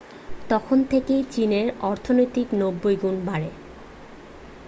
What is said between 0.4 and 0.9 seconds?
তখন